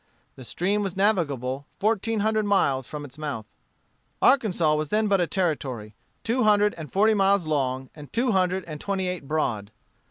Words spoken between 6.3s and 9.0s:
hundred and forty miles long and two hundred and